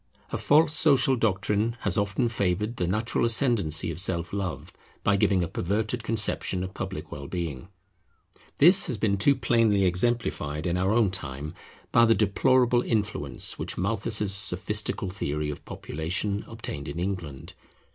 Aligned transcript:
A 0.31 0.37
false 0.39 0.73
social 0.73 1.15
doctrine 1.15 1.77
has 1.81 1.95
often 1.95 2.27
favoured 2.27 2.77
the 2.77 2.87
natural 2.87 3.23
ascendency 3.23 3.91
of 3.91 3.99
Self 3.99 4.33
love 4.33 4.73
by 5.03 5.15
giving 5.15 5.43
a 5.43 5.47
perverted 5.47 6.01
conception 6.03 6.63
of 6.63 6.73
public 6.73 7.11
well 7.11 7.27
being. 7.27 7.67
This 8.57 8.87
has 8.87 8.97
been 8.97 9.15
too 9.17 9.35
plainly 9.35 9.85
exemplified 9.85 10.65
in 10.65 10.75
our 10.75 10.91
own 10.91 11.11
time 11.11 11.53
by 11.91 12.05
the 12.05 12.15
deplorable 12.15 12.81
influence 12.81 13.59
which 13.59 13.77
Malthus's 13.77 14.33
sophistical 14.33 15.11
theory 15.11 15.51
of 15.51 15.63
population 15.65 16.45
obtained 16.47 16.87
in 16.87 16.97
England. 16.99 17.53